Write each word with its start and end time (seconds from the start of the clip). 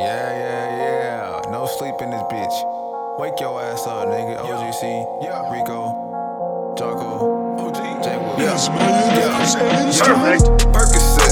Yeah, 0.00 0.32
yeah, 0.32 1.44
yeah. 1.44 1.50
No 1.50 1.66
sleep 1.66 1.94
in 2.00 2.10
this 2.10 2.22
bitch. 2.32 3.18
Wake 3.18 3.38
your 3.38 3.60
ass 3.60 3.86
up, 3.86 4.08
nigga. 4.08 4.40
OGC, 4.40 5.22
yeah. 5.22 5.52
Rico, 5.52 6.74
Taco. 6.74 7.58
OG, 7.60 8.02
J. 8.02 8.16
Will. 8.16 8.38
Yes, 8.40 8.68
man. 8.70 8.78
Yeah. 9.20 9.28
Perfect. 10.00 10.44
Percocet. 10.72 11.29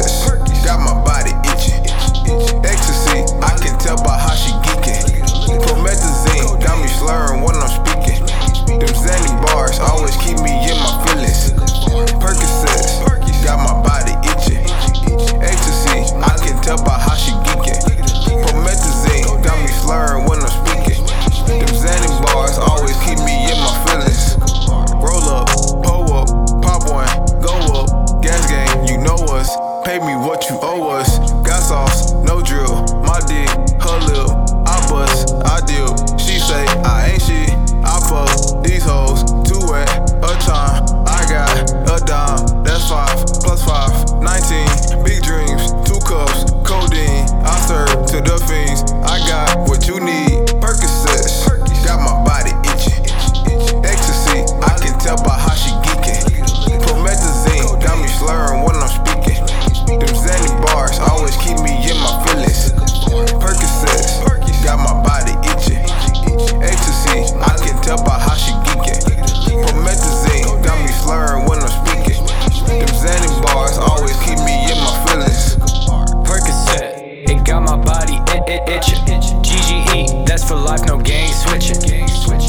for 80.49 80.57
life, 80.57 80.81
no 80.87 80.97
game 80.97 81.31
switching. 81.31 81.77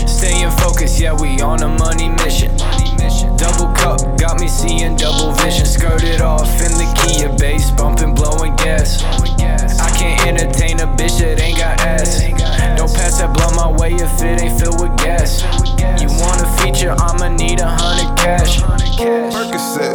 Staying 0.08 0.52
focused, 0.52 1.00
yeah, 1.00 1.14
we 1.14 1.42
on 1.42 1.62
a 1.62 1.68
money 1.68 2.08
mission. 2.24 2.56
Double 3.36 3.68
cup, 3.76 4.00
got 4.18 4.40
me 4.40 4.48
seeing 4.48 4.96
double 4.96 5.34
vision. 5.34 5.66
Skirted 5.66 6.22
off 6.22 6.48
in 6.62 6.72
the 6.80 6.88
Kia 6.96 7.30
bass, 7.38 7.72
bumping, 7.72 8.16
blowing 8.16 8.56
gas. 8.56 9.04
I 9.04 9.90
can't 9.98 10.26
entertain 10.28 10.80
a 10.80 10.88
bitch 10.88 11.20
that 11.20 11.40
ain't 11.42 11.58
got 11.58 11.80
ass. 11.82 12.22
Don't 12.78 12.94
pass 12.94 13.20
that 13.20 13.36
blow 13.36 13.52
my 13.52 13.70
way 13.78 13.94
if 13.94 14.22
it 14.22 14.42
ain't 14.42 14.60
filled 14.60 14.80
with 14.80 14.96
gas. 14.98 15.42
You 16.02 16.08
want 16.24 16.42
a 16.42 16.48
feature, 16.64 16.96
I'ma 16.98 17.28
need 17.28 17.60
a 17.60 17.68
hundred 17.68 18.16
cash. 18.18 18.62
Percocet 19.00 19.89